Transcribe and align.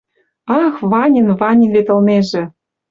«Ах, 0.61 0.75
Ванин, 0.91 1.27
Ванин 1.39 1.71
вет 1.75 1.87
ылнежӹ!.. 1.93 2.43